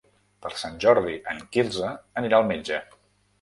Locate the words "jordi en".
0.85-1.43